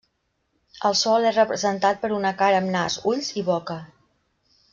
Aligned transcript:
El 0.89 0.95
sol 1.01 1.27
és 1.31 1.37
representat 1.39 2.01
per 2.05 2.11
una 2.21 2.33
cara 2.41 2.63
amb 2.63 2.73
nas, 2.77 2.97
ulls 3.13 3.31
i 3.43 3.45
boca. 3.53 3.79